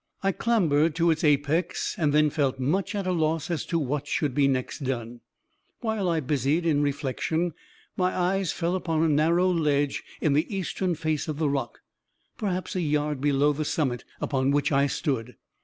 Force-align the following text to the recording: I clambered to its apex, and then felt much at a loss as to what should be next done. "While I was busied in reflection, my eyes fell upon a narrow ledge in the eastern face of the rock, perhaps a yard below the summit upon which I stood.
I 0.23 0.31
clambered 0.31 0.95
to 0.95 1.11
its 1.11 1.23
apex, 1.23 1.93
and 1.95 2.11
then 2.11 2.31
felt 2.31 2.59
much 2.59 2.95
at 2.95 3.05
a 3.05 3.11
loss 3.11 3.51
as 3.51 3.67
to 3.67 3.77
what 3.77 4.07
should 4.07 4.33
be 4.33 4.47
next 4.47 4.79
done. 4.83 5.19
"While 5.81 6.09
I 6.09 6.17
was 6.17 6.25
busied 6.27 6.65
in 6.65 6.81
reflection, 6.81 7.53
my 7.95 8.11
eyes 8.17 8.51
fell 8.51 8.73
upon 8.75 9.03
a 9.03 9.07
narrow 9.07 9.51
ledge 9.51 10.01
in 10.19 10.33
the 10.33 10.51
eastern 10.51 10.95
face 10.95 11.27
of 11.27 11.37
the 11.37 11.49
rock, 11.49 11.81
perhaps 12.35 12.75
a 12.75 12.81
yard 12.81 13.21
below 13.21 13.53
the 13.53 13.63
summit 13.63 14.03
upon 14.19 14.49
which 14.49 14.71
I 14.71 14.87
stood. 14.87 15.35